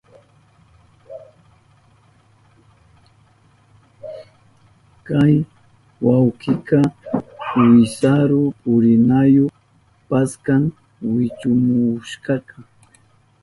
[5.05, 5.35] Kay
[6.05, 6.79] wawkika
[7.61, 9.45] wisaru purinayu
[10.09, 10.63] kashpan
[11.13, 12.55] wichumuwashka.